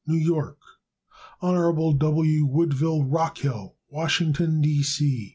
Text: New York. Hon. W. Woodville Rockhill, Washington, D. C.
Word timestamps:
New 0.07 0.17
York. 0.17 0.57
Hon. 1.41 1.95
W. 1.99 2.45
Woodville 2.47 3.03
Rockhill, 3.03 3.75
Washington, 3.91 4.59
D. 4.59 4.81
C. 4.81 5.29